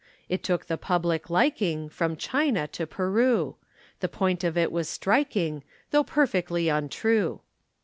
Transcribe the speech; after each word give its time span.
It 0.27 0.41
took 0.41 0.65
the 0.65 0.79
public 0.79 1.29
liking 1.29 1.87
From 1.87 2.15
China 2.15 2.67
to 2.69 2.87
Peru. 2.87 3.57
The 3.99 4.07
point 4.09 4.43
of 4.43 4.57
it 4.57 4.71
was 4.71 4.89
striking, 4.89 5.63
Though 5.91 6.03
perfectly 6.03 6.69
untrue. 6.69 7.41